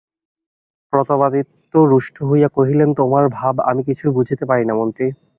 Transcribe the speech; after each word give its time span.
প্রতাপাদিত্য 0.93 1.73
রুষ্ট 1.91 2.15
হইয়া 2.23 2.49
কহিলেন, 2.57 2.89
তোমার 2.93 3.23
ভাব 3.29 3.55
আমি 3.69 3.81
কিছুই 3.83 4.11
বুঝিতে 4.11 4.43
পারি 4.45 4.63
না 4.65 4.73
মন্ত্রী। 4.73 5.07